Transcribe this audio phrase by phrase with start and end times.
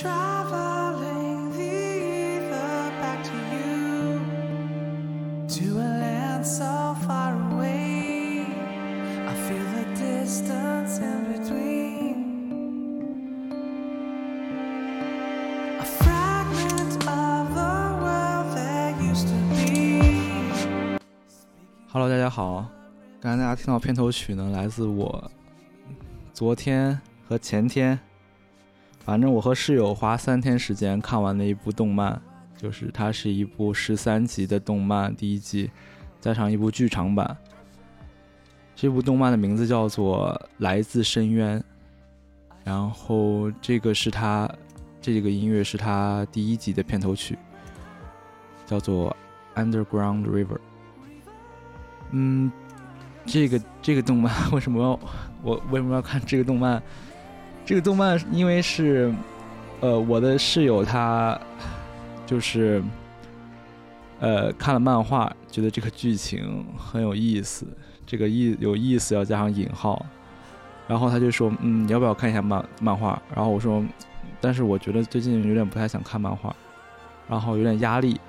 [0.00, 4.18] traveling the other way
[5.46, 8.44] to a land so far away
[9.24, 12.16] i feel the distance and between
[15.78, 20.98] a fragment of the world that used to be.
[21.88, 22.66] Hello，大家好。
[23.20, 25.30] 刚才大家听到片头曲呢，来自我
[26.32, 27.96] 昨天和前天，
[29.04, 32.18] 反正我和室友花三天时间看完了一部动漫，
[32.56, 35.70] 就是它是一部十三集的动漫，第一季
[36.20, 37.36] 加上一部剧场版。
[38.74, 41.60] 这部动漫的名字叫做《来自深渊》，
[42.64, 44.50] 然后这个是它
[45.00, 47.38] 这个音乐是它第一集的片头曲，
[48.66, 49.14] 叫做
[49.62, 50.56] 《Underground River》。
[52.10, 52.50] 嗯。
[53.26, 55.00] 这个这个动漫 为什么要
[55.42, 56.82] 我为什么要看这个动漫？
[57.64, 59.12] 这个动漫因为是，
[59.80, 61.38] 呃，我的室友他
[62.26, 62.82] 就是，
[64.20, 67.66] 呃，看了漫画，觉得这个剧情很有意思，
[68.06, 70.04] 这个意有意思要加上引号，
[70.86, 73.20] 然后他就说，嗯，你要不要看一下漫漫画？
[73.34, 73.82] 然后我说，
[74.40, 76.54] 但是我觉得最近有点不太想看漫画，
[77.28, 78.20] 然后有点压力。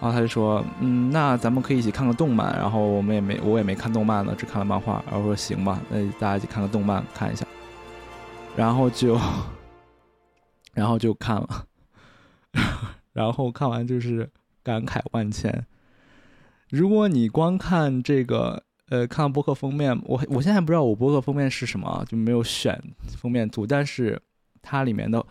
[0.00, 5.02] 然后他就说：“嗯，那咱们可以一起看个动漫。”然后我们也没，我也没看动漫呢，只看了漫画。
[5.08, 7.46] 然后说：“行吧，那大家一起看个动漫，看一下。”
[8.56, 9.18] 然后就，
[10.74, 11.66] 然后就看了，
[13.12, 14.30] 然后看完就是
[14.62, 15.66] 感慨万千。
[16.70, 22.80] 如果你光看这个，呃，看博客封面，我我现在不知道我博客封面是什么，就没有选
[23.16, 24.20] 封面图，但是
[24.62, 25.24] 它里面的。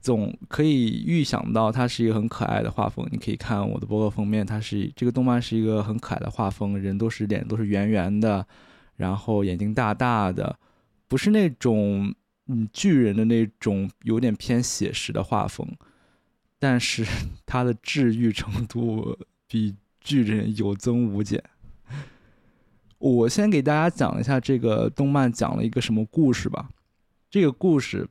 [0.00, 3.08] 总可以预想到，它是一个很可爱的画风。
[3.10, 8.46] 你可以看我的博客封面，它是这个动漫是一个很可爱的画风，人都是脸都是圆圆的，
[8.96, 10.58] 然后眼睛大大的，
[11.08, 12.14] 不是那种
[12.46, 15.66] 嗯巨人的那种有点偏写实的画风，
[16.58, 17.04] 但是
[17.46, 21.42] 它的治愈程度比巨人有增无减。
[22.98, 26.68] 我先给大家讲一下这个动漫讲了一个什么故事吧，
[27.30, 28.08] 这个故事。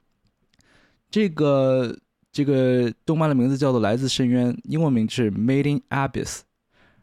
[1.09, 1.95] 这个
[2.31, 6.39] 这个动漫的名字叫做《来自深渊》，英文名是《Made in Abyss》。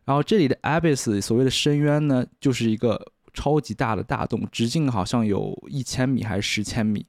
[0.05, 7.07] 然后这里的 Abyss 所谓的深渊呢，就是一个超级大的大洞，直径好像有一千米还是十千米，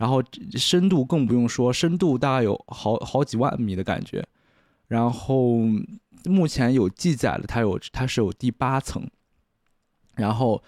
[0.00, 0.24] 然后
[0.56, 4.26] 深度更不用说，深度大概有好好几万米的感觉。
[4.88, 5.58] 然后
[6.24, 9.06] 目前有记载的，它有它是有第八层，
[10.16, 10.62] 然后。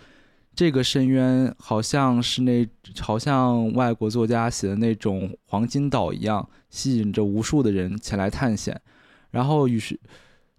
[0.54, 2.68] 这个深渊好像是那，
[3.00, 8.78] 好像外国作家写的那种黄金岛一样，吸引着无数的人前来探险。
[9.30, 9.98] 然后，于是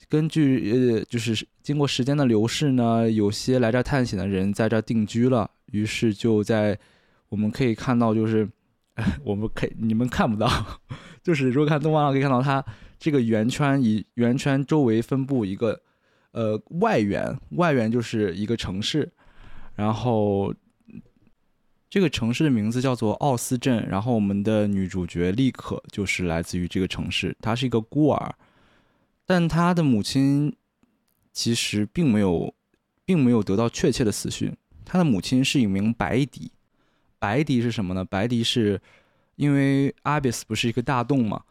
[0.10, 5.48] 根据呃，就是经过时间的流逝呢，有些来这探险的人在这定居了。
[5.68, 6.76] 于是就在
[7.30, 8.50] 我们可以看到，就是
[9.24, 10.48] 我们可以你们看不到，
[11.24, 12.64] 就是如果看动画可以看到它
[13.00, 15.82] 这个圆圈以圆圈周围分布一个
[16.32, 19.12] 呃外圆，外圆就是一个城市。
[19.76, 20.54] 然后，
[21.90, 23.84] 这个城市的名字叫做奥斯镇。
[23.90, 27.36] 然后，我们的女主角丽可就是来自于这个城市。
[27.42, 28.36] 她是一个孤儿，
[29.26, 30.56] 但她的母亲
[31.32, 32.54] 其实并没有，
[33.04, 34.56] 并没有得到确切的死讯。
[34.86, 36.52] 她的母亲是一名白底。
[37.24, 38.04] 白笛是什么呢？
[38.04, 38.82] 白笛是
[39.38, 41.44] 因为阿比斯不是一个大洞嘛，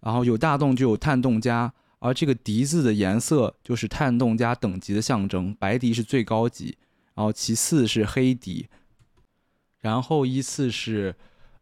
[0.00, 5.54] 然后有大洞就有探洞家，而这个笛子的颜色就是探洞家等级的象征。
[5.54, 6.76] 白笛是最高级。
[7.14, 8.66] 然后其次是黑笛，
[9.80, 11.14] 然后依次是，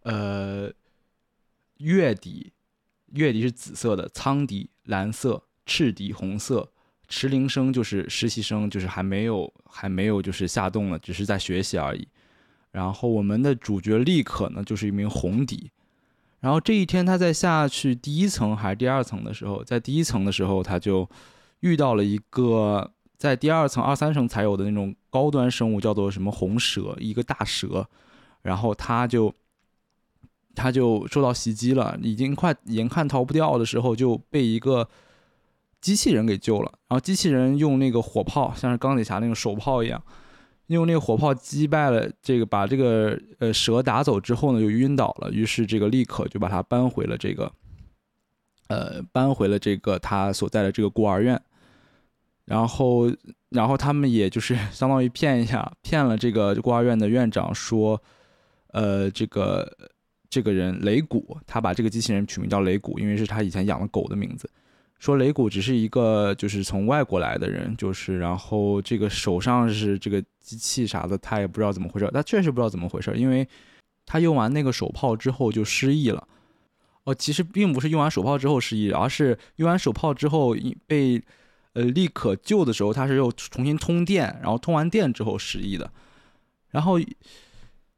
[0.03, 0.71] 呃，
[1.79, 2.53] 月笛，
[3.13, 6.71] 月笛是紫色的，苍笛蓝色，赤笛红色，
[7.09, 12.07] 池铃声就是实习生，就是还没有还没有就是下洞了，只是在学习而已。
[12.79, 15.71] 然后我们的主角立可呢，就是一名红底。
[16.41, 21.09] 然后这一天他在下去第一层还是第二层的时候，在第一层的时候他就
[21.61, 22.93] 遇到了一个。
[23.19, 27.85] 在第二层、二三层才有的那种高端生物，叫做什么红蛇，一个大蛇，
[28.43, 29.35] 然后他就，
[30.55, 34.89] 他就受到袭击了，已经快眼看逃不掉的时候，就被一个
[35.81, 36.73] 机器人给救了。
[36.87, 40.01] 然后机器人用那个火炮，像是钢铁侠那种手炮一样，
[40.69, 45.31] 用那个火炮击败了这个，把这个呃蛇打走之后呢，就晕倒了。
[45.33, 47.51] 于是这个立刻就把他搬回了这个，
[48.69, 51.41] 呃，搬回了这个他所在的这个孤儿院。
[52.45, 53.13] 然后，
[53.51, 58.03] 然后他们也就是 相当于骗一下，骗了这个孤儿院的院长说，
[58.69, 59.71] 呃，这个
[60.31, 64.49] 这个人雷古，他把这个机器人取名叫雷古，因为是他以前养的狗的名字。
[64.99, 72.11] 说雷古只是一个就是从外国来的人，就是然后这个手上是这个机器啥的，他也不知道怎么回事。
[72.13, 73.47] 他确实不知道怎么回事，因为
[74.05, 76.27] 他用完那个手炮之后就失忆了。
[77.05, 80.55] 哦，其实并不是用完手炮之后失忆，而是用完手炮之后
[80.87, 81.23] 被
[81.73, 85.91] 呃立可救的时候，他是又重新通电，然后通完电之后失忆的。
[86.71, 86.99] 然后，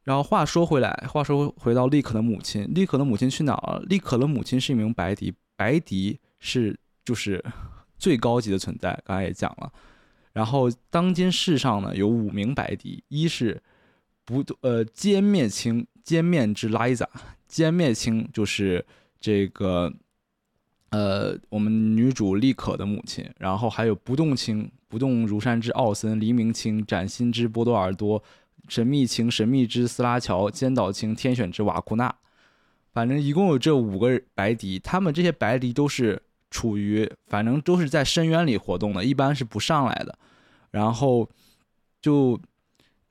[0.03, 3.83] 然后话说回来，话说回到立可的母亲，立可的母亲去哪儿了？
[3.89, 7.43] 立可的母亲是一名白迪，白迪是就是
[7.97, 9.71] 最高级的存在，刚才也讲了。
[10.33, 13.61] 然后当今世上呢有五名白狄，一是
[14.25, 17.07] 不呃歼灭青歼灭之 Liza，
[17.49, 18.85] 歼灭青就是
[19.19, 19.93] 这个
[20.91, 28.23] 呃我们女主立可的母亲，然后还有不动青不动如山之奥森，黎明青崭新之波多尔多。
[28.69, 32.15] 神秘青、神秘之斯拉乔、尖岛青、天选之瓦库纳，
[32.93, 36.21] 反正一共有这五个白狄，他们这些白狄都是
[36.51, 40.19] 处于，反正都是在深渊里活动的，一般是不上来的。
[40.69, 41.27] 然后
[41.99, 42.39] 就，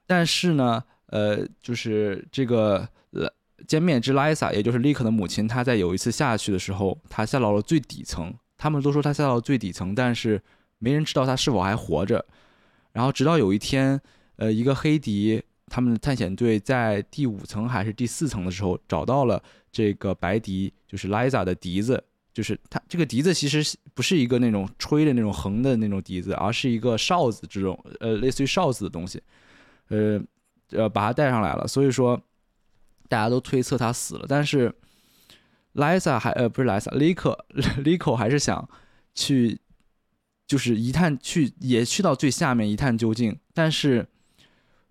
[0.07, 3.29] 但是呢，呃，就是这个呃，
[3.67, 8.33] 歼灭之莱萨，也就是利克的母亲，她在有一次下去的时候，她下到了最底层。
[8.57, 10.41] 他们都说她下到了最底层，但是
[10.79, 12.25] 没人知道她是否还活着。
[12.93, 14.01] 然后直到有一天。
[14.37, 29.23] 呃，一个黑敌，他们探险队在第五层还是第四层的时候，找到了这个白笛，就是 Liza 的笛子，就是它这个笛子其实不是一个那种吹的那种横的那种笛子，而是一个哨子这种，呃，类似于哨子的东西，
[29.88, 30.21] 呃，
[30.71, 31.67] 呃，把它带上来了。
[31.67, 32.21] 所以说，
[33.09, 34.75] 大家都推测他死了，但是
[35.75, 38.69] Liza 还呃不是 Liza，Lico，Lico 还是想
[39.15, 39.61] 去，
[40.47, 44.06] 就是一探去也去到最下面一探究竟，但是。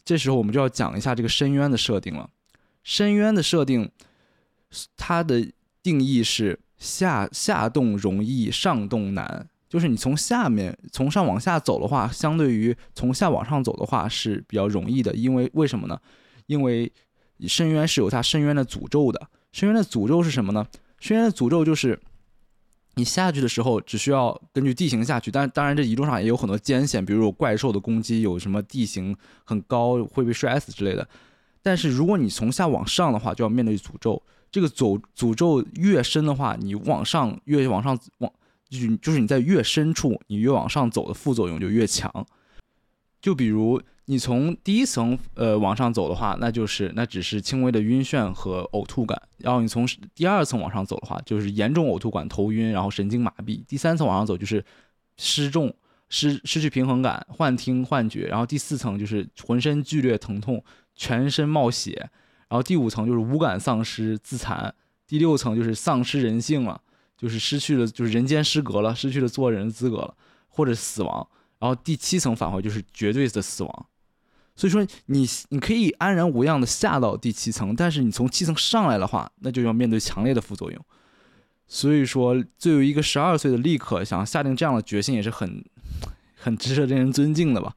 [0.06, 2.28] 这时候我们就要讲一下这个深渊的设定了。
[2.82, 3.92] 深渊的设定，
[4.98, 5.52] 它的
[5.84, 9.48] 定义是下下洞容易，上洞难。
[9.70, 15.14] 就是你从下面从上往下走的话，相对于从下往上走的话是比较容易的。
[15.14, 16.00] 因为为什么呢？
[16.48, 16.92] 因为
[17.48, 19.30] 深渊是有它深渊的诅咒的。
[19.52, 20.66] 深渊的诅咒是什么呢？
[21.00, 22.00] 深渊的诅咒就是。
[22.96, 29.16] 你下去的时候只需要根据地形下去，但当然这一路上也有很多艰险，比如有怪兽的攻击，有什么地形
[29.46, 31.08] 很高会被摔死之类的。
[31.62, 34.22] 但是如果你从下往上的话，就要面对诅咒。
[34.52, 38.32] 这个诅诅咒越深的话，你往上越往上往，
[38.70, 42.26] 就是就是你在越深处，你越往上走的副作用就越强。
[43.22, 43.82] 就比如。
[44.10, 49.22] 你从第一层呃往上走的话，那就是那只是轻微的晕眩和呕吐感。
[49.38, 53.64] 然后你从第二层往上走的话，就是严重呕吐感、头晕，然后神经麻痹。
[53.68, 54.66] 第三层往上走就是
[55.18, 55.72] 失重、
[56.10, 58.26] 失失去平衡感、幻听、幻觉。
[58.26, 60.64] 然后第四层就是浑身剧烈疼痛、
[60.96, 62.10] 全身冒血。
[62.50, 64.74] 然后第五层就是五感丧失、自残。
[65.08, 66.82] 第六层就是丧失人性了，
[67.18, 70.16] 就是失去了就是人间失格了，失去了做人的资格了，
[70.48, 71.28] 或者死亡。
[71.60, 73.86] 然后第七层返回就是绝对的死亡。
[74.56, 80.86] 所以说，你你可以安然无恙的下到第七层，但是你从七层上来的话，那就要面对强烈的副作用。
[81.68, 85.64] 所以说，作为一个十二岁的立刻想下定这样的决心，也是很
[86.36, 87.76] 很值得令人尊敬的吧。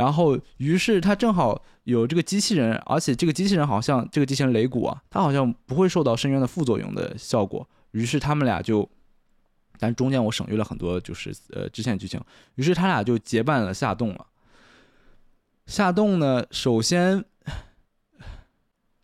[0.00, 7.68] 然后，于是他正好有这个机器人，而且这个机器人好像这个机器人雷古啊，他好像不会受到深渊的副作用的效果。
[7.90, 8.88] 于是他们俩就，
[9.78, 12.18] 但中间我省略了很多，就是呃支线剧情。
[12.54, 14.26] 于是他俩就结伴了下洞了。
[15.66, 17.22] 下洞呢，首先，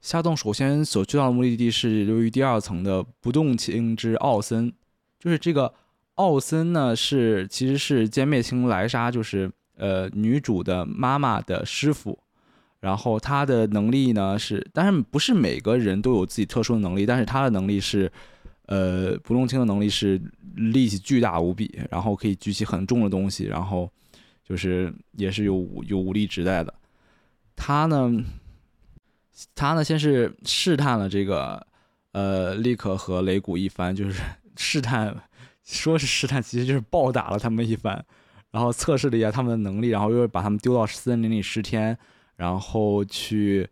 [0.00, 4.72] 下洞首先所去到的目的地是由于第二层的不动青之奥森，
[5.18, 5.74] 就是这个
[6.14, 12.18] 奥森呢是其实是歼灭青莱莎，就是呃女主的妈妈的师傅，
[12.80, 18.10] 然后他的能力呢是，当然不是每个人都有自己特殊的能力，但是他的能力是，
[18.66, 20.20] 呃不动青的能力是
[20.54, 23.90] 力气巨大无比，然后可以举起很重的东西，然后。
[24.48, 26.72] 就是也是有有武力值在的，
[27.56, 28.24] 他呢，
[29.56, 31.66] 他呢先是试探了这个
[32.12, 34.22] 呃立克和雷古一番，就是
[34.56, 35.12] 试探，
[35.64, 38.04] 说是试探，其实就是暴打了他们一番，
[38.56, 41.94] 然后测试了一下他们的能力，然后又把他们丢到森林里十天，
[42.36, 43.68] 然后去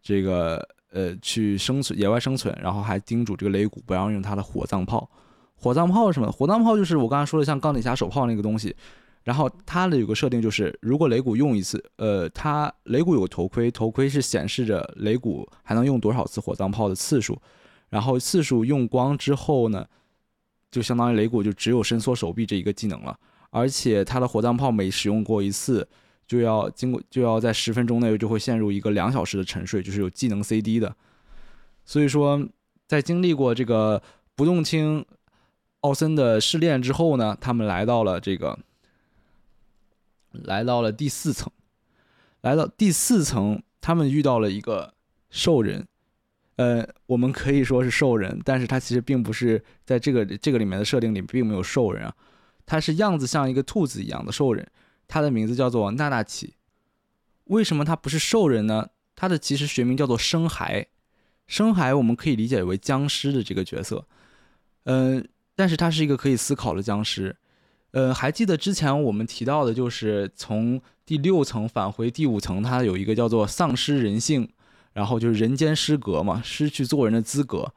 [0.00, 5.10] 这个呃去生存野外生存，然后还叮嘱这个雷古不要用他的火葬炮。
[5.56, 6.30] 火葬炮是什么？
[6.30, 8.76] 火葬炮就是我刚才说的像钢铁侠手炮那个东西。
[9.24, 17.36] 然后它的有个设定就是，如果雷古用一次，呃，它雷古有个头盔，头盔是显示着雷古还能用多少次火葬炮的次数，
[17.88, 19.84] 然后次数用光之后呢，
[20.70, 23.18] 就相当于雷古就只有伸缩手臂这一个技能了，
[23.50, 25.86] 而且他的火葬炮每使用过一次，
[26.26, 30.96] 就要经过就要在十分钟内就会陷入一个两小时的沉睡，就是有技能 CD 的，
[31.84, 32.48] 所以说
[32.88, 34.02] 在经历过这个
[34.34, 35.04] 不动青
[35.80, 38.58] 奥森的试炼之后呢，他们来到了这个。
[40.44, 41.50] 来到了第四层，
[42.42, 44.94] 来到第四层，他们遇到了一个
[45.28, 45.84] 兽人，
[46.54, 52.14] 呃，我们可以说是兽人，但是他其实并不是在这个这个里面的设定里并没有兽人啊，
[52.70, 54.64] 他是样子像一个兔子一样的兽人，
[55.08, 56.54] 他的名字叫做娜娜奇。
[57.46, 58.90] 为什么他不是兽人呢？
[59.16, 60.86] 他的其实学名叫做生骸，
[61.48, 64.06] 生骸我们可以理解为僵尸的这个角色，
[64.84, 67.36] 嗯，但是他是一个可以思考的僵尸。
[67.90, 74.48] 呃，还记得之前我们提到的，就是从第六层返回第五层，它有一个叫做丧失人性，
[74.92, 77.74] 然后就是人间失格嘛，失去做人的资格，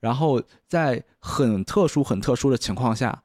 [0.00, 3.22] 然后在很特殊、很特殊的情况下，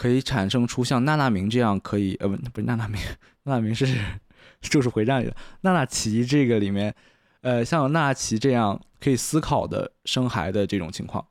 [0.00, 2.98] 可以产生出像娜娜明这样可以，呃，不，不是娜娜明，
[3.44, 3.86] 娜娜明是。
[4.62, 6.94] 就是回战里的娜娜奇这个里面，
[7.40, 11.26] 呃，像娜娜奇这样可以思考的生孩的这种情况，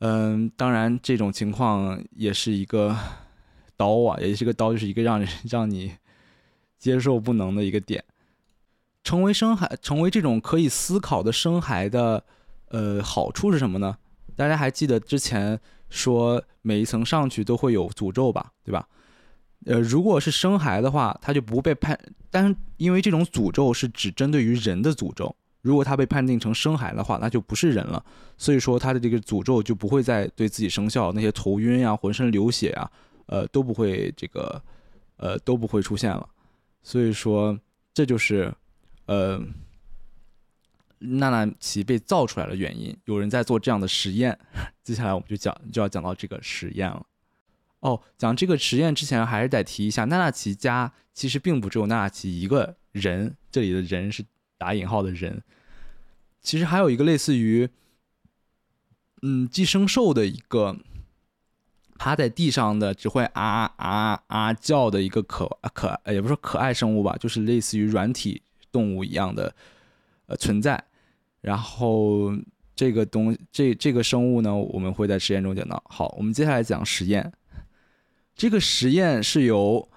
[0.00, 2.94] 嗯，当然这种情况也是一个
[3.76, 5.92] 刀啊，也是个刀，就是一个让人让你
[6.78, 8.04] 接受不能的一个点。
[9.04, 12.24] 成为生孩，成为这种可以思考的生孩的，
[12.68, 13.96] 呃，好处是什么呢？
[14.36, 15.58] 大家还记得之前
[15.92, 18.88] 说每一层上去都会有诅咒吧，对吧？
[19.66, 21.96] 呃，如果是生孩的话，他就不被判，
[22.30, 28.04] 但是因为这种诅咒是只针对于人的诅咒，如果他被判定成生孩的话，那就不是人了，
[28.36, 32.90] 所以说他的这个诅咒就不会再对自己生效，那些头晕呀、浑身流血啊，
[33.26, 34.60] 呃，都不会这个，
[35.18, 36.28] 呃，都不会出现了，
[36.82, 37.56] 所以说
[37.94, 38.52] 这就是，
[39.06, 39.40] 呃，
[41.02, 44.38] 娜娜奇被造出来的原因，有人在做这样的实验，
[44.82, 47.04] 接下来我们就讲就要讲到这个实验了。
[47.80, 54.24] 哦，讲这个实验之前，还是得提一下，娜娜奇家其实并不只有娜娜奇一个人，这里的人是
[54.56, 55.42] 打引号的人，
[56.40, 57.68] 其实还有一个类似于，
[59.22, 60.76] 嗯，寄生兽的一个
[61.98, 69.52] 趴在地上的只会啊啊啊叫的一个可可，也不是可爱生物吧，就是类似于软体动物一样的
[70.26, 70.84] 呃存在。
[71.42, 72.32] 然后
[72.74, 75.82] 这个东这这个生物呢，我们会在实验中讲到。
[75.88, 77.32] 好，我们接下来讲实验。
[78.34, 79.88] 这个实验是由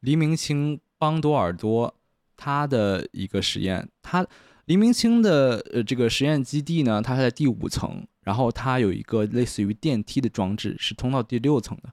[0.00, 1.94] 黎明清邦多尔多
[2.36, 4.26] 他的一个实验，他
[4.64, 11.90] 黎明清的呃这个实验基地呢，它是在第五层，然后它有一个类似于电梯的装置，是通到第六层的。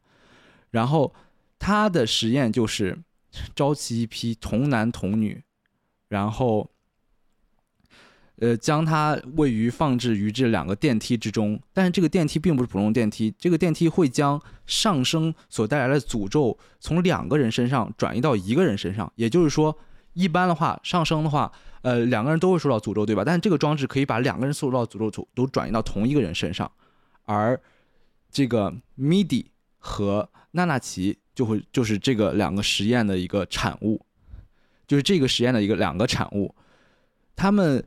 [0.72, 1.13] 然后
[1.60, 2.98] 他的实验就是
[3.56, 5.44] 召集一批童男童女，
[6.08, 6.72] 然后。
[8.40, 19.10] 呃，将它位于放置于这两个电梯之中，但是这个电梯并不是普通电梯，这个电梯会将上升所带来的诅咒从两个人身上转移到一个人身上。
[19.16, 19.78] 也就是说，
[20.13, 21.52] 一般的话，上升的话，
[21.84, 23.24] 呃，两个人都会受到诅咒，对吧？
[23.24, 26.70] 但这个装置可以把两个人受到诅咒都都转移到同一个人身上，
[27.25, 27.58] 而
[28.32, 29.46] 这个 MIDI
[29.78, 34.04] 和娜娜奇就会就是这个两个实验的一个产物，
[34.88, 36.56] 就是这个实验的一个两个产物，
[37.36, 37.86] 他们。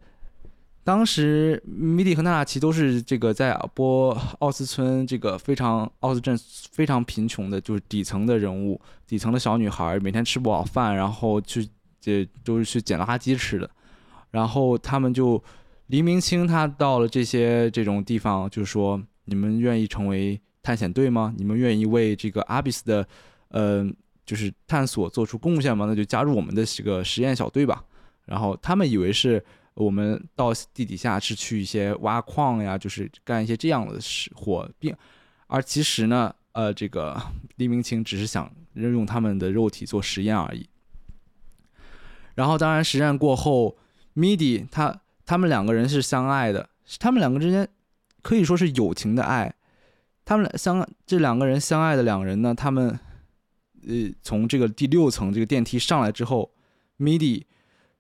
[0.87, 6.38] 当时米迪和娜娜奇都是这个在波奥斯村这个非常奥斯镇
[6.71, 11.69] 非常贫穷的，就是底层的人物，底层的小女孩，每天吃不饱饭，然后去
[12.00, 13.69] 这都是去捡垃圾吃的。
[14.31, 15.43] 然后他们就
[15.88, 21.35] 黎明清他到了这些这种地方，就是说你们愿意成为探险队吗？
[21.37, 23.05] 你们愿意为这个阿比斯的
[23.49, 23.93] 嗯
[24.25, 25.87] 就是探索做出贡献吗？
[25.87, 27.83] 那就加入我们的这个实验小队吧。
[28.25, 29.45] 然后他们以为是。
[29.76, 34.97] 我们到地底下是去一些挖矿呀，就是干一些这样的事活，并
[35.49, 37.14] 而其实呢，呃，这个
[37.56, 40.66] 黎明清只是想用他们的肉体做实验而已。
[42.37, 43.76] 然后，当然实验过后
[44.14, 47.68] ，MIDI 他他们两个人是相爱的，他们两个之间
[48.23, 49.54] 可以说是友情的爱。
[50.25, 52.99] 他们相这两个人相爱的两人呢，他们
[53.87, 56.50] 呃从这个第六层这个电梯上来之后
[56.99, 57.42] ，MIDI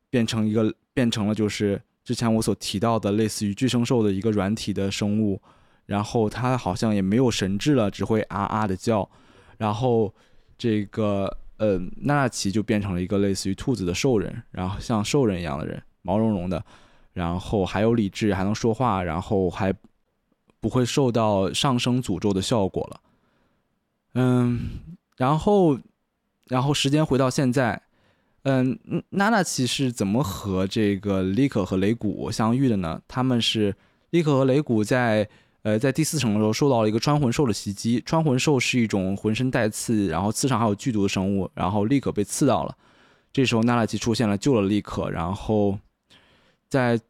[0.08, 0.74] 变成一个。
[0.96, 5.38] 变成了就是之前我所提到的类似于巨生兽的一个软体的生物，
[5.84, 9.06] 然后它好像也没有神智了，只会啊啊的叫。
[9.58, 10.10] 然后
[10.56, 16.64] 这个呃娜娜奇就变成了一个类似于兔子的兽人，然后像兽人一样的人，毛茸茸的，
[17.12, 19.70] 然后还有理智，还能说话，然后还
[20.60, 23.00] 不会受到上升诅咒的效果了。
[24.14, 24.70] 嗯，
[25.18, 25.78] 然后
[26.48, 27.82] 然后时间回到现在。
[28.48, 33.02] 嗯，娜娜奇是怎么和这个利可和雷古相遇的呢？
[33.08, 33.74] 他们是
[34.10, 35.28] 利可和雷古在
[35.62, 38.00] 呃在第四层的时候受到了一个穿魂兽的袭击。
[38.06, 41.50] 穿魂兽是一种浑身带刺，然后刺上还有剧毒的生物。
[41.54, 42.76] 然后利可被刺到了，
[43.32, 45.10] 这时候娜娜奇出现了，救了利可。
[45.10, 45.76] 然后
[46.68, 47.00] 在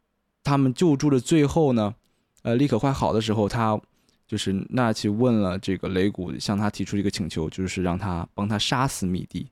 [0.43, 1.93] 他们救助的最后呢，
[2.41, 3.79] 呃，利可快好的时候，他
[4.27, 9.47] 就是娜娜奇问了这个雷古，向他提出一个请求，就是让他帮他杀死米蒂，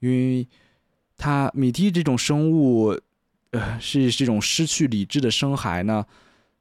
[0.00, 0.46] 因为。
[1.18, 2.98] 它米蒂这种生物，
[3.50, 6.06] 呃是这种失去理智的生孩呢，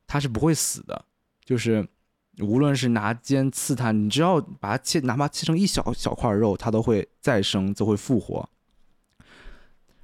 [0.05, 1.05] 它是不会死的，
[1.45, 1.87] 就是
[2.39, 8.49] 无论是拿尖刺它，你只要把它切，哪怕切成一小小块肉，它都会再生，就会复活。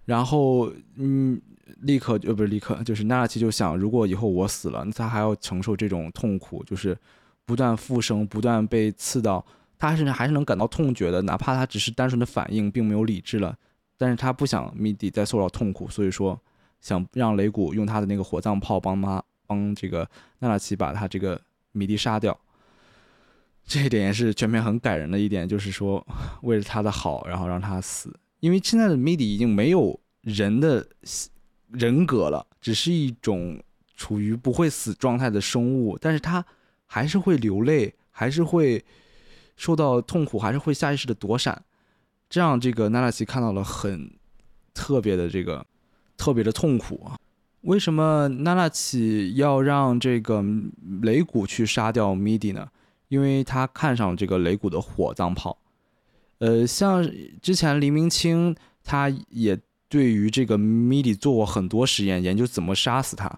[0.06, 1.42] 然后，嗯，
[1.80, 6.96] 立刻呃不是立刻，就是纳拉奇就想，如果以后我死了，那他还要承受这种痛苦，就是
[7.46, 9.46] 不断复生，不断被刺到，
[9.80, 13.58] 他甚至还是能感到痛觉的，哪怕他只是单纯的反应，并没有理智了。
[14.04, 16.38] 但是他不想米迪再受到痛苦，所以说
[16.82, 20.06] 想让雷古用他的那个火葬炮帮妈帮这个
[20.40, 21.40] 纳拉奇把他这个
[21.72, 22.38] 米迪杀掉。
[23.66, 26.06] 这一点也是全片很感人的一点，就是说
[26.42, 28.14] 为了他的好，然后让他死。
[28.42, 30.86] 因为现在的米迪已经没有人的
[31.72, 33.58] 人格了，只是一种
[33.96, 36.46] 处于不会死状态的生物，但是他
[36.86, 38.84] 还是会流泪，还是会
[39.56, 41.64] 受到痛苦，还是会下意识的躲闪。
[42.34, 44.10] 这样，这个娜拉奇看到了很
[44.74, 45.64] 特别的这个
[46.18, 47.16] 特别的痛苦啊。
[47.62, 50.44] 为什么娜拉奇要让这个
[51.04, 52.68] 雷古去杀掉米迪呢？
[53.08, 55.56] 因为他看上这个雷古的火葬炮。
[56.40, 57.08] 呃，像
[57.40, 59.56] 之前黎明清，他也
[59.88, 63.32] 对于这个米迪做过很多实验，研究怎么杀死他。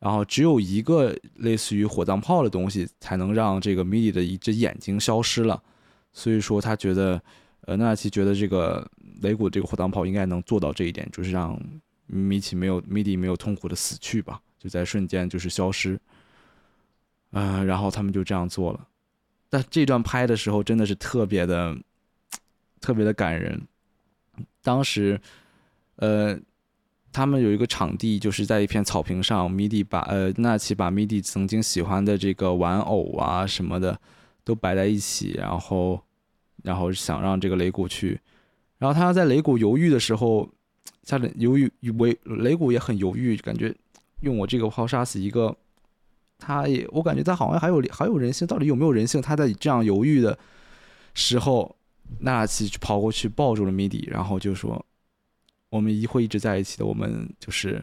[0.00, 5.62] 然后只有一个类似于火葬炮的东西，才能让这个米迪的一只眼睛消失了。
[6.12, 7.22] 所以说，他觉得，
[7.62, 8.88] 呃，纳奇觉得这个
[9.22, 11.60] 雷古这个火葬炮应该能做到这一点，就是让
[12.06, 15.98] 米奇没有米迪没有痛苦的死去吧，就在瞬间就是消失。
[17.32, 18.88] 嗯，然后他们就这样做了。
[19.48, 21.76] 但这段拍的时候真的是特别的。
[22.82, 23.62] 特别的感人。
[24.60, 25.20] 当时，
[25.94, 26.36] 呃，
[27.12, 33.96] 他们有一个场地，就是在一片草坪上，米迪把呃纳奇把米迪曾经喜欢的这个玩偶啊什么的
[34.42, 36.02] 都摆在一起，然后，
[36.62, 38.20] 然后想让这个雷古去，
[38.78, 40.48] 然后他在雷古犹豫的时候，
[41.02, 43.74] 在犹豫，为雷古也很犹豫，感觉
[44.22, 45.56] 用我这个炮杀死一个，
[46.38, 49.20] 他也我感觉他好像还有还有人性，到底有没有人性？
[49.20, 50.38] 他在这样犹豫的
[51.14, 51.76] 时候。
[52.20, 54.84] 纳拉奇跑过去抱住了米迪，然后就说
[55.70, 57.82] ：“我们一会一直在一起的，我们就是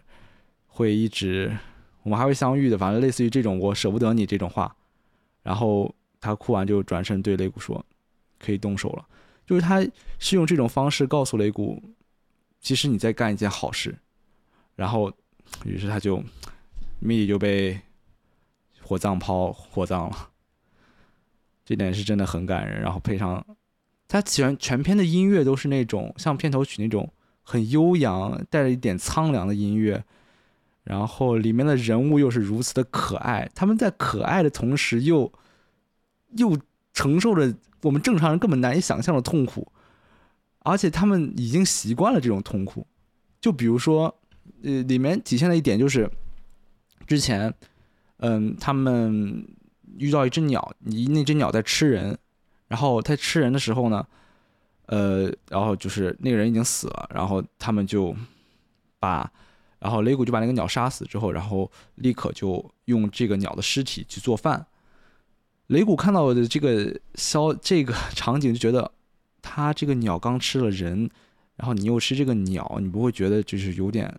[0.68, 1.58] 会一直，
[2.04, 2.78] 我们还会相遇的。
[2.78, 4.76] 反正类似于这种‘我舍不得你’这种话。”
[5.42, 7.84] 然后他哭完就转身对雷古说
[8.40, 9.06] ：“可以动手了。”
[9.46, 9.86] 就是他
[10.20, 11.82] 是用这种方式告诉雷古，
[12.62, 13.96] 其实你在干一件好事。
[14.76, 15.12] 然后，
[15.66, 16.24] 于是他就
[17.00, 17.80] 米迪就被
[18.82, 20.30] 火葬抛火葬了。
[21.66, 22.82] 这点是真的很感人。
[22.82, 23.46] 然后配上。
[24.12, 30.04] 他全全片的音乐都是那种像片头曲那种很悠扬，带着一点苍凉的音乐，
[30.84, 35.32] 然后里面的人物又是如此的可爱，他们在可爱的同时又
[36.38, 36.58] 又
[36.92, 39.72] 承受着我们正常人根本难以想象的痛苦，
[40.60, 42.86] 而且他们已经习惯了这种痛苦。
[43.40, 44.14] 就比如说，
[44.64, 46.10] 呃，里面体现的一点就是，
[47.08, 47.54] 之前，
[48.18, 49.48] 嗯，他们
[49.98, 52.18] 遇到一只鸟，你那只鸟在吃人。
[52.68, 54.06] 然后它吃人的时候呢，
[54.86, 58.16] 呃，然后就是那个人已经死了，然后他们就
[59.00, 59.28] 把，
[59.80, 64.64] 然后雷古就把那个鸟杀死之后，然后立刻就用这个鸟的尸体去做饭。
[65.70, 68.92] 雷古看到的这个消这个 场景就觉得，
[69.42, 71.10] 他这个鸟刚吃了人，
[71.56, 74.14] 然后你又吃这个鸟，你不会觉得就是有点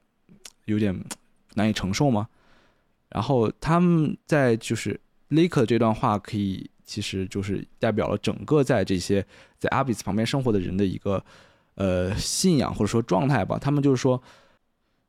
[0.65, 0.99] 有点
[1.55, 2.27] 难以承受吗？
[3.11, 6.69] 然后他们在就是雷克这段话可以。
[6.91, 9.25] 其实就是代表了整个在这些
[9.61, 11.25] 在阿比斯旁边生活的人的一个
[11.77, 13.57] 呃信仰或者说状态吧。
[13.61, 14.21] 他们就是说，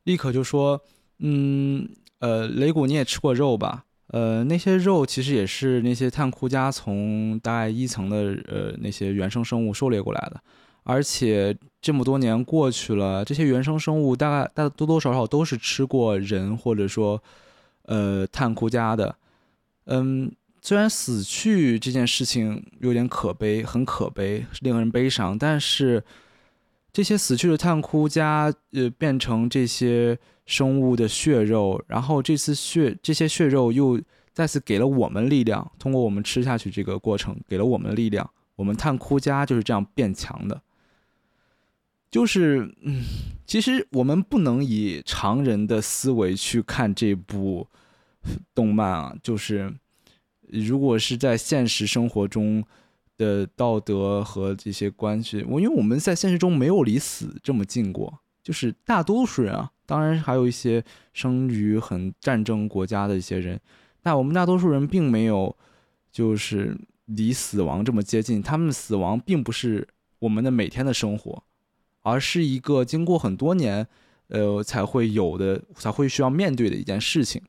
[0.03, 0.79] 立刻就说，
[1.17, 3.83] 嗯，呃，雷古你也吃过肉吧？
[4.11, 10.39] 呃，那些肉其实也是那些探库家从大概一层的呃那些原生生物狩猎过来的。
[10.83, 17.21] 而且这么多年过去了，这些原生生物大概大多多少少都是吃过人或者说
[17.83, 19.15] 呃探库家的，
[19.85, 20.31] 嗯。
[20.63, 26.03] 虽然死去这件事情有点可悲，很可悲，令人悲伤，但是
[26.93, 34.01] 这些死去的炭窟家，呃，变成这些生物的血肉，然后这次血，这些血肉又
[34.33, 40.61] 再次给了我们力量，通过我们吃下去这个过程，给了我们力量，我们炭窟家就是这样变强的。
[42.09, 43.03] 就是，嗯，
[43.45, 47.67] 其实我们不能以常人的思维去看这部
[48.53, 49.73] 动漫啊，就是。
[50.53, 52.61] 如果是在现实生活中
[53.17, 63.59] 的道德和这些关系，我因为我们在现实中没有离死这么近过，就是大多数人啊，当然还有一些生于很战争国家的一些人，
[64.03, 65.53] 那我们大多数人并没有
[66.13, 66.77] 就是
[67.07, 69.85] 离死亡这么接近，他们的死亡并不是
[70.19, 71.43] 我们的每天的生活，
[72.03, 73.85] 而是一个经过很多年
[74.29, 77.41] 呃才会有的，才会需要面对的一件事情。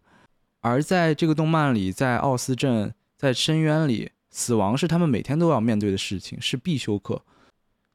[0.62, 7.22] 而在这个动漫里，在奥斯镇，在深渊里，死亡是他们每天都要面对的事情，是必修课。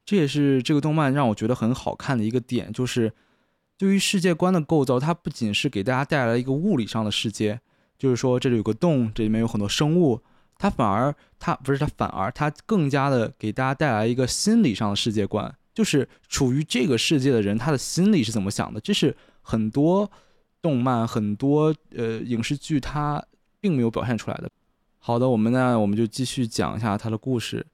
[0.06, 3.12] 这也是这个动漫让我觉得很好看的一个点，就是
[3.78, 7.60] 对于世界观的构造，它不仅是给大家带来一个物理上的世界，
[7.96, 10.20] 就是说这里有个洞，这里面有很多生物，
[10.58, 20.10] 它反而它不是它反而它更加的给大家带来一个心理上的世界观，就是处于这个世界的人他的心里是怎么想的，这是很多
[20.60, 23.24] 动漫很多呃影视剧它
[23.60, 24.50] 并没有表现出来的。
[24.98, 27.64] 好的，我们呢我们就继续讲一下它的故事。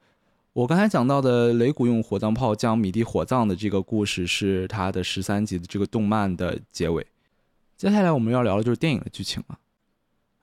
[0.54, 7.04] 我刚才讲到的雷古用火葬炮将米蒂火葬的这个故事，是它的十三集的这个动漫的结尾。
[7.76, 9.58] 接下来我们要聊的就是电影的剧情了。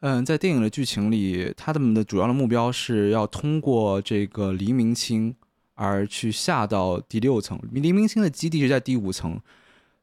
[0.02, 5.34] 嗯，在电影的剧情里，他们的主要的目标是要通过这个黎明星
[5.76, 7.58] 而去下到第六层。
[7.72, 9.40] 黎明星的基地是在第五层，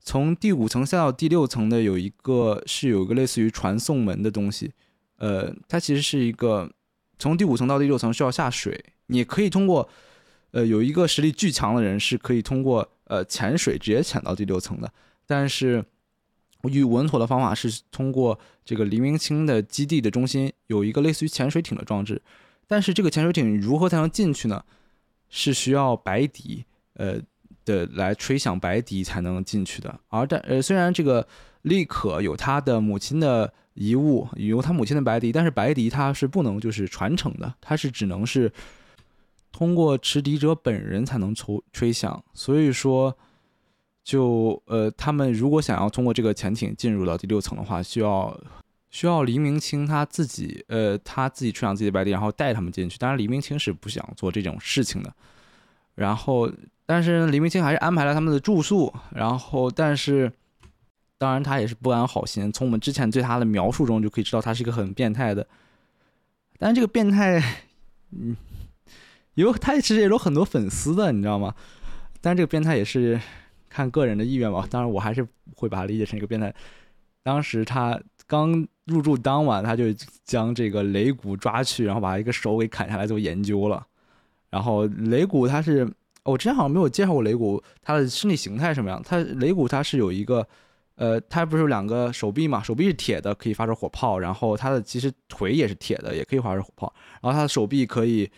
[0.00, 4.72] 从第五层下到第六层的有一个是有一个类似于传送门的东西。
[5.18, 6.70] 呃，它其实是一个
[7.18, 8.82] 从第五层到第六层需要下水。
[9.08, 9.86] 你可以通过，
[10.52, 14.90] 呃，有一个实力巨强的人是可以通过呃潜水直接潜到第六层的。
[15.26, 15.84] 但是，
[16.62, 22.22] 与稳妥的方法是通过这个黎明星的基地的中心有一个类似于潜水艇的装置。
[22.66, 24.64] 但是这个潜水艇如何才能进去呢？
[25.28, 27.18] 是需要白笛呃
[27.64, 30.00] 的来吹响白笛才能进去的。
[30.08, 31.26] 而但呃虽然这个
[31.62, 38.52] 利可有他的母亲的遗物，有他母亲的白笛，但是白笛它是不能就是传承的，它是只能是。
[39.58, 43.18] 通过持笛者本人才能吹吹响，所以说，
[44.04, 48.40] 就呃，他们如果想要通过这个潜艇进入到第六层的话，需要
[48.88, 52.96] 需要黎明清他自己呃他自己吹响自己的白笛，然后带他们进去。
[52.98, 55.12] 当然，黎明清是不想做这种事情的。
[55.96, 56.48] 然后，
[56.86, 58.94] 但是黎明清还是安排了他们的住宿。
[59.12, 60.32] 然后，但是，
[61.18, 62.52] 当然他也是不安好心。
[62.52, 65.44] 从我们之前对他的描述中就可以知道，他是一个很变态的。
[66.60, 67.42] 但是这个变态，
[68.12, 68.36] 嗯。
[69.42, 71.54] 有他其实也有很多粉丝的，你知道吗？
[72.20, 73.20] 但是这个变态也是
[73.68, 74.66] 看个人的意愿吧。
[74.68, 75.24] 当然，我还是
[75.54, 76.52] 会把它理解成一个变态。
[77.22, 79.84] 当时他刚入住当晚，他就
[80.24, 83.86] 将这个雷古抓去，然后把一个手给砍下来做研究了。
[84.50, 85.88] 然后雷古他是，
[86.24, 89.00] 我之前好像没有介绍过雷古他的身体形态什么样。
[89.04, 90.44] 他雷古他是有一个，
[90.96, 92.60] 呃，他不是有两个手臂嘛？
[92.62, 94.18] 手臂是铁的，可以发射火炮。
[94.18, 96.92] 然后他的其实腿也是铁的，也可以发射火炮。
[97.20, 98.28] 然后他的手臂可以。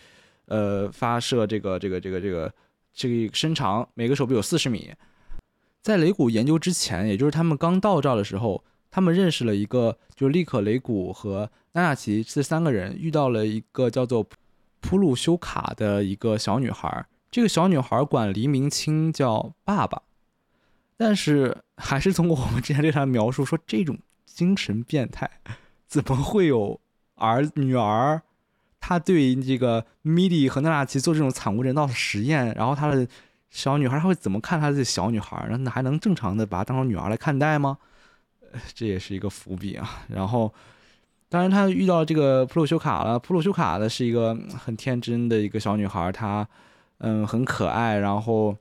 [0.51, 2.53] 呃，发射这个这个这个这个
[2.93, 4.91] 这个身长，每个手臂有四十米。
[5.81, 8.61] 在雷古研究之前，也就是他们刚到这儿的时候，
[8.91, 14.27] 他们认识了一个，就是利可雷古和娜娜奇这三个人遇到了一个叫做
[14.81, 17.05] 普鲁修卡的一个小女孩。
[17.31, 20.01] 这个小女孩管黎明清叫爸爸，
[20.97, 25.31] 但是还是通过我们之前对她的描述说，这种精神变态
[25.87, 26.81] 怎么会有
[27.15, 28.21] 儿女儿？
[28.81, 33.07] 他对这个米莉和娜娜奇做这种惨无人道的实验，然后他的
[33.51, 35.47] 小女孩他会怎么看他的小女孩？
[35.59, 37.77] 那还能正常的把她当成女儿来看待吗？
[38.73, 40.03] 这也是一个伏笔啊。
[40.09, 40.51] 然后，
[41.29, 43.19] 当然他遇到这个普鲁修卡了。
[43.19, 46.45] 普鲁修卡的是一个很天真的一个小女孩，她
[46.97, 48.57] 嗯很可爱，然后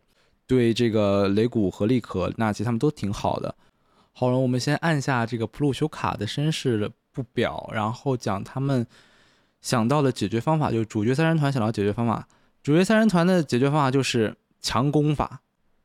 [0.47, 3.55] 对这个雷古和利可、娜奇他们都挺好的。
[4.13, 8.87] 好了，我们先按下这个普鲁修卡的身世不表，然后讲他们。
[9.61, 12.27] 想到的解决方法就是主角三人团想到解决方法，
[12.62, 15.42] 主角三人团的解决方法就是强攻法。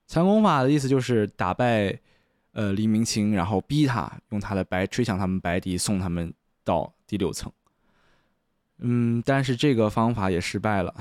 [0.07, 1.99] 强攻法的意思就是打败
[2.53, 6.33] 呃黎明清，然后逼他用他的白吹响他们白笛，送他们
[6.63, 7.51] 到第六层。
[8.79, 10.93] 嗯，但是这个方法也失败了，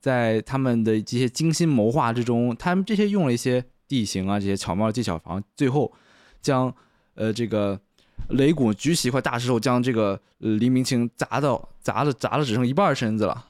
[0.00, 5.92] 在他们的这些精心谋划之中，他们这些用了一些地形啊这些巧妙的技巧房，最后
[6.40, 6.74] 将
[7.14, 7.80] 呃这个。
[8.28, 13.46] 雷古举起一块大石头，将这个黎明清砸到砸了，砸了只剩一半身子了。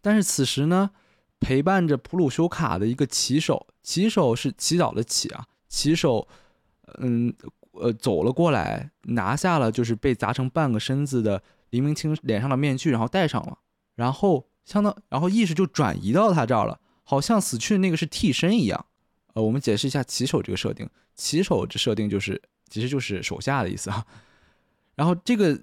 [0.00, 0.90] 但是此时呢，
[1.38, 6.26] 陪伴着普鲁修卡的一个骑手，骑手是祈祷的祈啊，骑手，
[6.98, 7.32] 嗯，
[7.72, 13.58] 呃，走了过来，拿下了就是被砸成半个身子的黎明清脸上的面具，然后戴上了，
[13.94, 18.86] 然后相当，然后意识就转移到他这儿了，好像死去的那个是替身一样。
[19.34, 22.42] 呃，我们解释一下骑手这个设定，骑手这设定就是。
[22.68, 24.04] 其实就是手下的意思啊，
[24.96, 25.58] 然后这个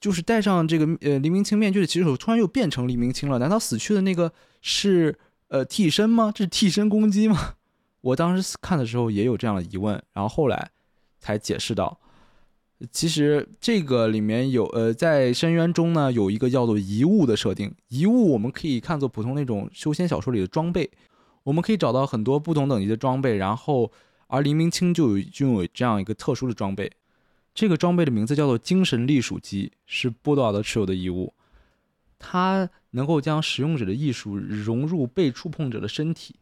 [0.00, 6.32] 就是戴上这个呃黎明清面具的骑手突然又变成黎明清了，难道死去的那个是呃替身吗？
[6.34, 7.54] 这是替身攻击吗？
[8.00, 10.70] 我当时看的时候也有这样的疑问，然后后来
[11.18, 11.98] 才解释到，
[12.90, 20.90] 其实这个里面有呃在深渊中呢有一个叫做遗物的设定，遗物我们可以看作普通那种修仙小说里的装备，
[21.42, 23.90] 我们可以找到很多不同等级的装备，然后。
[24.28, 26.90] 而黎明清就有拥有这样一个特殊的装备，
[27.54, 31.32] 这个装备的名字叫做精神隶属机，是波多尔德持有的遗物。
[32.18, 36.36] 它能够将使用者的艺术融入被触碰者的身体。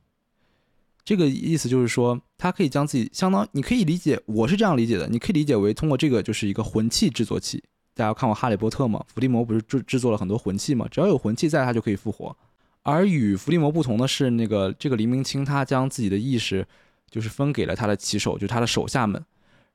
[1.04, 7.62] 这个意思就是说，它可以将自己相当，你可以理解，我是这样理解的，你可以理解为通过这个就是一个魂器制作器。
[7.92, 9.04] 大家看过《哈利波特》吗？
[9.08, 10.88] 伏地魔不是制制作了很多魂器吗？
[10.90, 12.34] 只要有魂器在，他就可以复活。
[12.82, 16.66] 而与伏地魔不同的是，那个这个黎明清他将自己的意识
[17.14, 19.24] 就是分给了他的骑手，就是他的手下们。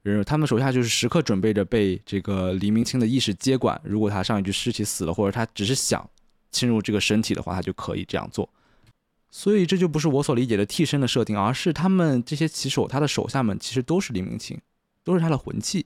[0.01, 3.79] 人，他们手下就是时刻准备着被这个黎明清的意识接管。
[3.81, 6.05] 如果他上一具尸体死了，或者他只是想
[6.51, 8.49] 侵入这个身体的话，他就可以这样做。
[9.31, 14.59] 所以这就不是我所理解的替身的设定，而是他们这些骑手，他的手下们其实都是黎明清，
[15.05, 15.85] 都是他的魂器。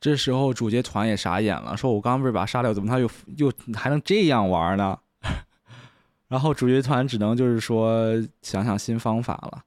[0.00, 4.98] 这时候主角团也傻眼了，说：“我刚刚不是把他杀掉，怎么他又又还能这样玩呢？”
[6.28, 9.62] 然后主角团只能就是说想想新方法了。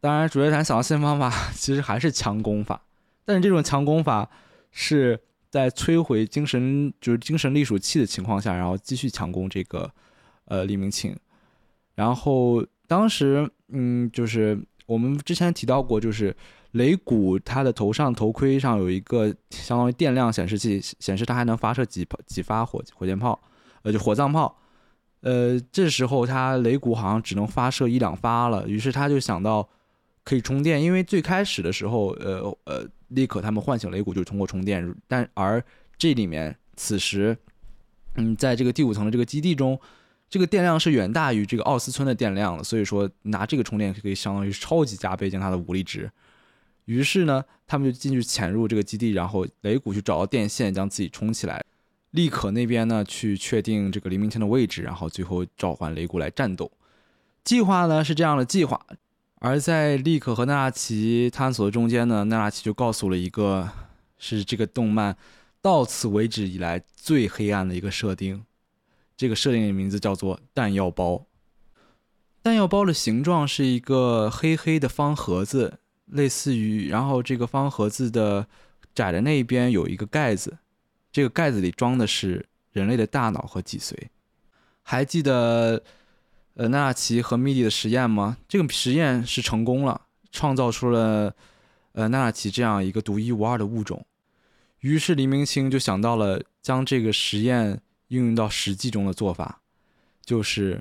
[0.00, 2.80] 当然，主角团想到新方法， 其实还是强攻法，
[3.24, 4.28] 但是这种强攻法
[4.70, 5.18] 是
[5.50, 9.90] 在摧毁精神就是精神隶属器的情况下，然后继续强攻这个
[10.44, 11.16] 呃黎明清。
[11.94, 16.36] 然后当时，嗯，就是我们之前提到过，就是
[16.72, 23.40] 雷古他的头上头盔上有一个相当于电量显示器，显示他还能发射几几发火火箭炮，
[23.82, 24.58] 呃，就火葬炮。
[25.22, 29.66] 呃，这时候他雷古好像只能发射一两发了，于是他就想到
[30.26, 35.64] 可以充电，因为最开始的时候，呃呃，立刻他们唤醒雷古就是通过充电，但而
[35.96, 37.34] 这里面此时，
[38.16, 39.80] 嗯，在这个第五层的这个基地中。
[40.28, 46.10] 这个电量是远大于这个奥斯村的电量的，所以说拿这个充电可以相当于超级加倍将它的武力值。
[46.86, 51.64] 于是呢，他们就进去潜入这个基地，然后雷古去找到电线将自己充起来。
[52.10, 56.68] 利可那边呢去确定这个黎明清的位置，然后最后召唤雷古来战斗。
[57.44, 58.84] 计划呢是这样的计划，
[59.38, 63.70] 而在利可和纳纳奇探索的中间呢，纳纳奇就告诉了一个
[64.18, 65.16] 是这个动漫
[65.60, 68.44] 到此为止以来最黑暗的一个设定。
[69.16, 71.26] 这个设定的名字叫做弹药包。
[72.42, 78.46] 弹药包的形状是一个黑黑的方盒子，类似于，然后这个方盒子的
[78.94, 80.58] 窄的那一边有一个盖子，
[81.10, 83.94] 这个盖子里装的是人类的大脑和脊髓。
[84.82, 85.82] 还记得
[86.56, 88.36] 呃纳纳奇和米蒂的实验吗？
[88.46, 91.34] 这个实验是成功了，创造出了
[91.92, 94.04] 呃纳纳奇这样一个独一无二的物种。
[94.80, 97.80] 于是黎明清就想到了将这个实验。
[98.08, 99.60] 应用到实际中的做法，
[100.24, 100.80] 就是，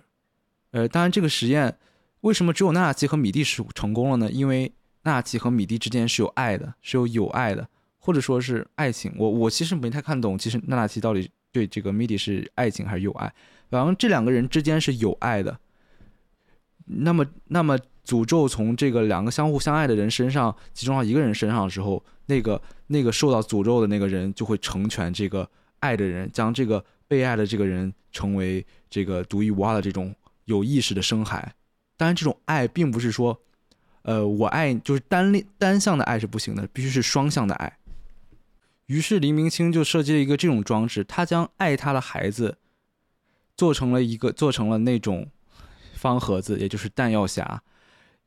[0.70, 1.76] 呃，当然这个实验
[2.22, 4.32] 为什么只有纳纳奇和米蒂是成功了呢？
[4.32, 9.12] 因为纳纳奇和米蒂之间是有爱的，是有友爱的，或者说是爱情。
[9.18, 13.34] 我我其实没太看懂，其实纳纳奇到底对这个米蒂是爱情还是友爱？
[13.72, 15.60] 反正这两个人之间是有爱的。
[16.86, 26.84] 那么，那么诅咒从这个两个相互相爱的人身上集中到一个人身上的时候，那个那个受到诅咒的那个人就会成全这个爱的人，将这个。
[27.08, 31.54] 被爱的这个人成为这个独一无二的这种有意识的生孩，
[31.96, 33.40] 当然，这种爱并不是说，
[34.02, 37.78] 呃，我爱就是单恋单向的爱是不行的，必须是双向的爱。
[38.88, 42.58] 于是黎明清就设计了一个这种装置，他将爱他的孩子
[43.56, 45.28] 做成了一个做成了那种
[46.06, 47.58] 方盒子，也就是弹药匣，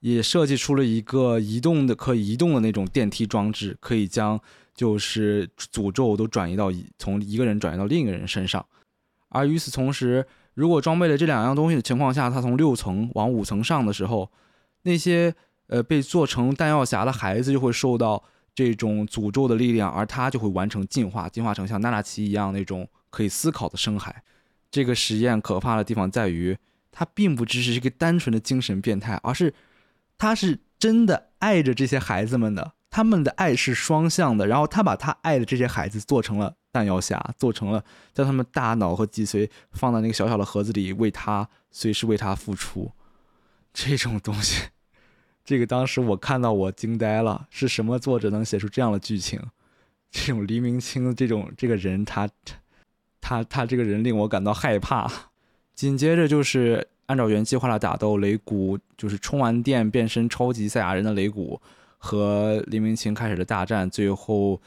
[0.01, 4.41] 也设计出了一个移动的可以移动的那种电梯装置，可以将。
[4.79, 8.65] 就是诅咒都转移到从一个人转移到另一个人身上，
[9.29, 14.31] 而与此同时，如果装备了这两样东西的情况下，他从六层往五层上的时候，
[14.83, 15.35] 那些
[15.67, 18.23] 呃被做成弹药匣的孩子就会受到
[18.55, 24.23] 这种诅咒的力量，而他就会完成进化，进化成像娜娜奇一样那种可以思考的深海。
[24.71, 26.57] 这个实验可怕的地方在于，
[26.91, 29.55] 他并不只是一个单纯的精神变态，而是
[30.17, 32.73] 他是真的爱着这些孩子们的。
[32.91, 42.91] 他们的爱是双向的，然后他把他爱的这些孩子做成了弹药匣，做成了将他们大脑和脊髓放在那个小小的盒子里，为他随时为他付出。
[43.75, 44.69] 这种东西，
[45.45, 49.39] 这个当时我看到我惊呆了，是什么作者能写出这样的剧情？
[50.11, 52.27] 这种黎明清这种这个人，他
[53.21, 55.31] 他他这个人令我感到害怕。
[55.79, 61.61] 紧接着就是按照原计划的打斗，雷古就是充完电变身超级赛亚人的雷古。
[61.99, 64.61] 和黎明清开始的大战，最后，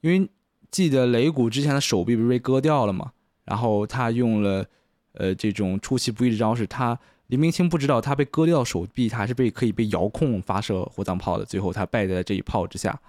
[0.00, 0.28] 因为
[0.72, 3.12] 记得雷古之前的手臂不是被割掉了嘛？
[3.44, 4.66] 然后他用了，
[5.12, 6.66] 呃，这种出其不意的招式。
[6.66, 11.44] 他黎明清不知道他被割掉手臂，他还是被可以被遥控发射火葬炮的。
[11.44, 13.00] 最后他败在这一炮之下。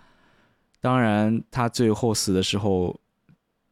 [0.80, 3.00] 当然，他最后死的时候，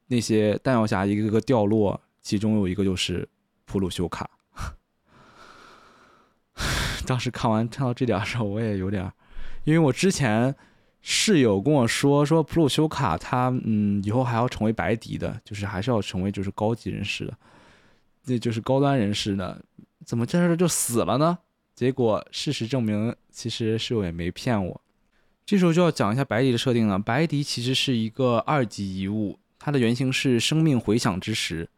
[0.07, 3.27] 那些弹药匣一个个掉落，其中有一个就是
[3.69, 4.27] 普鲁修卡。
[7.05, 9.11] 当时看完看到这点的时候，我也有点。
[9.63, 10.55] 因为我之前
[11.01, 17.37] 室友跟我说，说普鲁修卡他嗯以后还要成为白迪的，就是还是要成为就是高级人士的，
[18.25, 19.63] 那就是高端人士的，
[20.03, 21.37] 怎么这事就死了呢？
[21.75, 24.81] 结果事实证明，其实室友也没骗我。
[25.45, 26.99] 这时候就要讲一下白迪的设定了。
[26.99, 31.69] 白迪其实是一个二级遗物，它的原型是生命回响之石，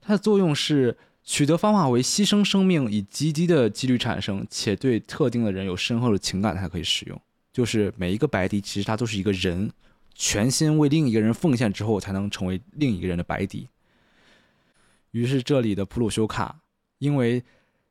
[0.00, 0.96] 它的作用是
[1.30, 7.20] 取得方法为牺牲生命以极低的几率产生，且对特定的人有深厚的情感才可以使用。
[7.52, 9.70] 就是每一个白迪其实他都是一个人，
[10.14, 13.68] 全心为另一个人奉献之后才能成为另一个人的白迪。
[15.10, 16.60] 于是这里的普鲁修卡
[16.96, 17.44] 因为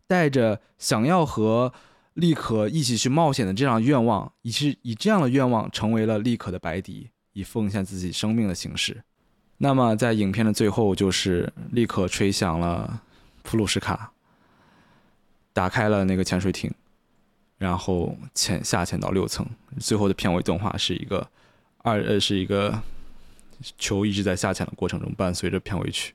[0.07, 1.71] 带着想要和
[2.15, 9.03] 立可一起去冒险的这样愿望，以是以这样的愿望成为了立可的白迪，以奉献自己生命的形式。
[9.59, 13.03] 那么在影片的最后，就是立可吹响了
[13.47, 14.11] 普鲁士卡，
[15.53, 16.69] 打开了那个潜水艇，
[17.57, 19.47] 然后潜下潜到六层。
[19.79, 21.25] 最后的片尾动画是一个
[21.77, 22.77] 二呃是一个
[23.77, 26.13] 球一直在下潜的过程中伴随着片尾曲。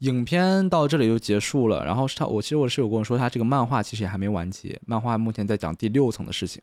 [0.00, 6.62] 影片到这里就结束了，然后是他，我其实我室友跟我说，他这个漫画其实也还没完结，漫画目前在讲第六层的事情。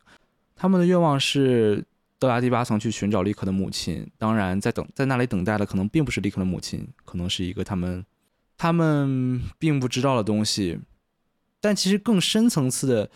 [0.55, 1.83] 他们的愿望是
[2.19, 8.05] 到达第八层去寻找利克的母亲，当然在等在那里等待的可能并不是利克的母亲，可能是一个他们
[8.59, 10.79] 他们并不知道的东西。
[11.61, 13.09] 但其实更深层次的，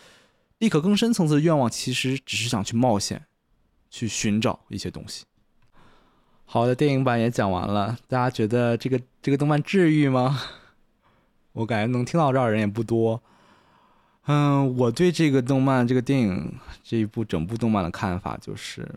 [0.58, 3.24] 利克更深层次的愿望其实只是想去冒险，
[3.90, 5.24] 去寻找一些东西。
[6.46, 10.40] 好的，电影版也讲完了，大家觉得这个这个动漫治愈吗？
[11.52, 13.22] 我感觉能听到这儿的人也不多。
[14.26, 18.88] 嗯，我对这个动漫、这个电影、这一部整部动漫的看法就是，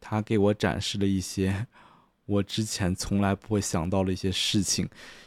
[0.00, 1.66] 它给我展示了一些
[2.26, 4.86] 我之前从来不会想到的一些事情，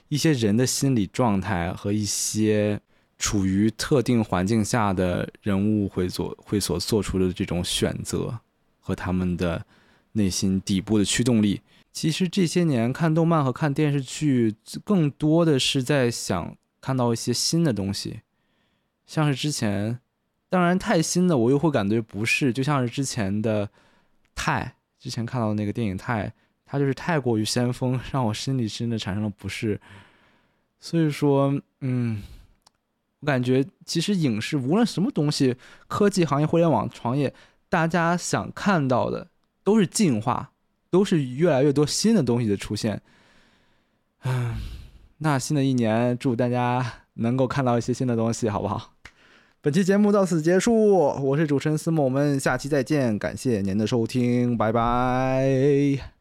[0.09, 2.79] 一些人的心理状态和一些
[3.17, 8.39] 处于特定环境下的人物会所会所做出的这种选择
[8.79, 9.65] 和他们的。
[10.13, 18.21] 内心底部的驱动力，其实这些年看动漫和看电视剧，更多的是在想看到一些新的东西，
[19.05, 19.99] 像是之前，
[20.49, 23.69] 当然太新的我又会感觉不是，就像是之前的
[24.33, 26.33] 太，之前看到的那个电影太，
[26.69, 29.79] 他就是太过于先锋，让我心里真的产生了不适。
[30.79, 32.21] 所以说，嗯，
[33.21, 35.55] 我感觉其实影视无论什么东西，
[35.87, 37.33] 科技行业、互联网行业，
[37.67, 39.27] 大家想看到的。
[39.61, 40.51] 都是进化，
[40.89, 42.99] 都是越来越多新的东西的出现。
[44.23, 44.55] 嗯，
[45.19, 48.95] 那新的一年，祝大家能够看到一些新的东西，好不好？
[49.61, 56.18] 本期节目到此结束，我是主持人思梦，我们下期再见，感谢您的收听，拜拜。